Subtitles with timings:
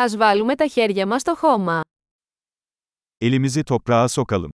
[0.00, 1.80] Ας βάλουμε τα χέρια μας στο χώμα.
[3.24, 4.48] Elimizi toprağa sokalım.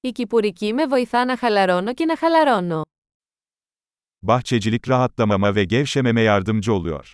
[0.00, 2.82] Η κυπουρική με βοηθά να χαλαρώνω και να χαλαρώνω.
[4.26, 7.12] Bahçecilik rahatlamama ve gevşememe yardımcı oluyor.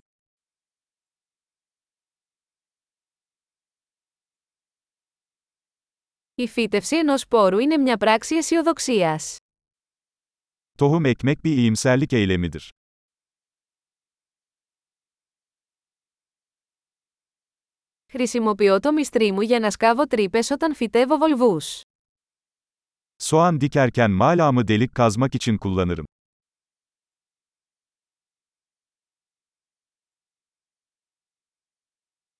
[6.35, 9.37] Η φύτευση ενός σπόρου είναι μια πράξη αισιοδοξίας.
[10.78, 12.71] Tohum ekmek bir iyimserlik eylemidir.
[18.16, 21.80] Χρησιμοποιώ το μυστρί μου για να σκάβω τρύπες όταν φυτεύω βολβούς.
[23.23, 26.04] Soğan dikerken malamı delik kazmak için kullanırım.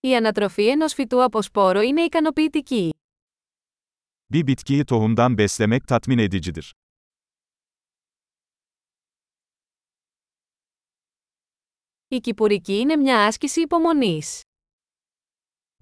[0.00, 2.91] Η ανατροφή ενός φυτού από σπόρο είναι ικανοποιητική.
[4.33, 6.70] Bir bitkiyi tohumdan beslemek tatmin edicidir.
[12.09, 14.42] Η κυπουρική είναι μια άσκηση υπομονής.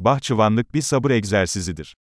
[0.01, 1.95] Bahçıvanlık bir sabır egzersizidir.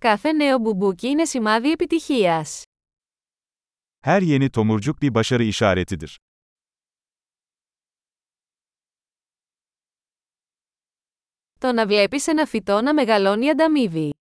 [0.00, 2.64] Κάθε νέο μπουμπούκι είναι σημάδι επιτυχίας.
[4.04, 6.18] Her yeni tomurcuk bir başarı işaretidir.
[11.60, 14.14] Το να βλέπεις ένα φυτό να μεγαλώνει ανταμείβει.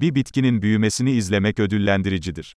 [0.00, 2.56] Bir bitkinin büyümesini izlemek ödüllendiricidir.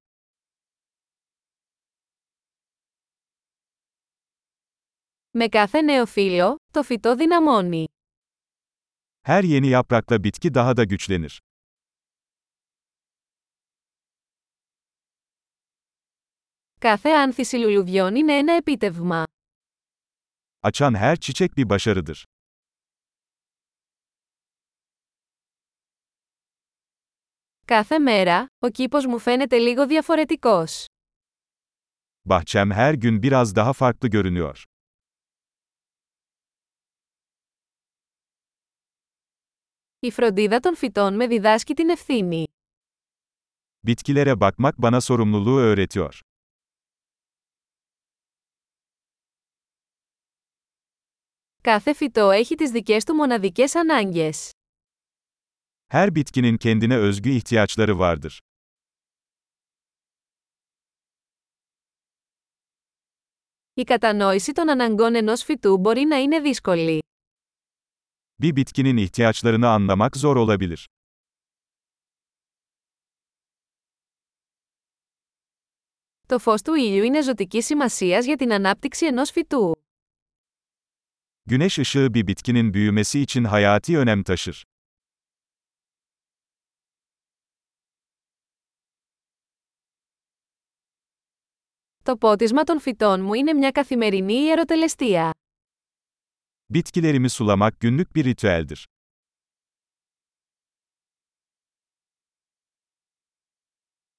[5.35, 7.85] Με κάθε νέο φύλλο, το φυτό δυναμώνει.
[9.27, 11.37] Her yeni yaprakla bitki daha da güçlenir.
[16.79, 19.23] Κάθε άνθηση λουλουδιών είναι ένα επίτευγμα.
[20.59, 22.23] Açan her çiçek bir başarıdır.
[27.65, 30.85] Κάθε μέρα, ο κήπος μου φαίνεται λίγο διαφορετικός.
[32.29, 34.63] Bahçem her gün biraz daha farklı görünüyor.
[40.05, 42.43] Η φροντίδα των φυτών με διδάσκει την ευθύνη.
[43.87, 46.19] Bitkilere bakmak bana sorumluluğu öğretiyor.
[51.61, 54.51] Κάθε φυτό έχει τις δικές του μοναδικές ανάγκες.
[55.87, 58.39] Her bitkinin kendine özgü ihtiyaçları vardır.
[63.73, 67.02] Η κατανόηση των αναγκών ενός φυτού μπορεί να είναι δύσκολη.
[68.43, 70.87] Bir bitkinin ihtiyaçlarını anlamak zor olabilir.
[76.27, 79.75] Το φως του ήλιου είναι ζωτική σημασίας για την ανάπτυξη ενός φυτού.
[81.45, 84.63] Güneş ışığı bir bitkinin büyümesi için hayati önem taşır.
[92.03, 95.33] Το πότισμα των φυτών μου είναι μια καθημερινή ιεροτελεστία.
[96.72, 98.86] Bitkilerimi sulamak günlük bir ritüeldir.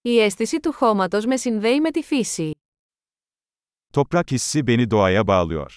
[0.02, 2.52] Η αίσθηση του χώματος με συνδέει με τη φύση.
[3.94, 5.76] Toprak hissi beni doğaya bağlıyor.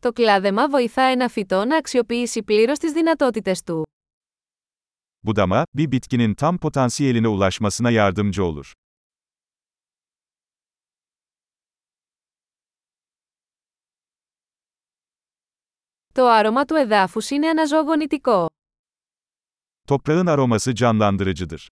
[0.00, 3.82] Το κλάδεμα βοηθά ένα φυτό να αξιοποιήσει πλήρως τις δυνατότητες του.
[5.26, 8.72] Budama, bir bitkinin tam potansiyeline ulaşmasına yardımcı olur.
[16.15, 18.49] Το άρωμα του εδάφους είναι αναζωογονητικό.
[19.87, 21.67] Toprağın aroması canlandırıcıdır.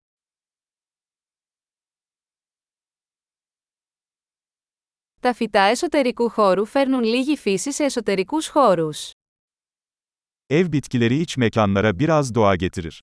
[5.21, 9.11] Τα φυτά εσωτερικού χώρου φέρνουν λίγη φύση σε εσωτερικούς χώρους.
[10.51, 12.99] Ev bitkileri iç mekanlara biraz doğa getirir.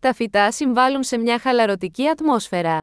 [0.00, 2.78] Τα φυτά συμβάλλουν σε μια χαλαρωτική ατμόσφαιρα.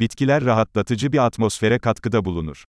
[0.00, 2.64] Bitkiler rahatlatıcı bir atmosfere katkıda bulunur.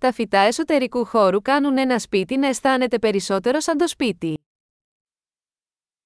[0.00, 4.34] Τα φυτά εσωτερικού χώρου κάνουν ένα σπίτι να αισθάνεται περισσότερο σαν το σπίτι.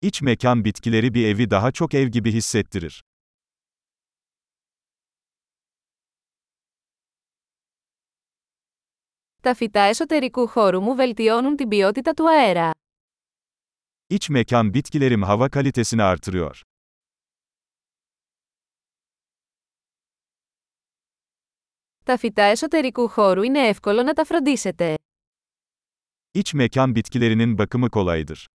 [0.02, 3.02] İç mekan bitkileri bir evi daha çok ev gibi hissettirir.
[9.42, 12.70] Τα φυτά εσωτερικού χώρου μου βελτιώνουν την ποιότητα του αέρα.
[14.09, 16.61] İç mekan bitkilerim hava kalitesini artırıyor.
[22.05, 24.95] Τα φυτά εσωτερικού χώρου είναι εύκολο να τα φροντίσετε.
[26.31, 28.47] İç mekan bitkilerinin bakımı kolaydır.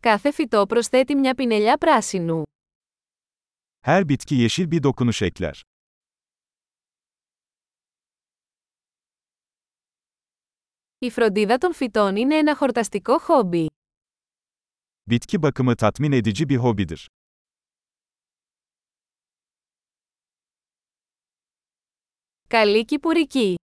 [0.00, 2.42] Κάθε φυτό προσθέτει μια πινελιά πράσινου.
[3.80, 5.62] Her bitki yeşil bir dokunuş ekler.
[11.03, 13.65] Η φροντίδα των φυτών είναι ένα χορταστικό χόμπι.
[15.09, 17.07] Bitki bakımı tatmin edici bir hobidir.
[22.47, 23.55] Καλή κυπουρική!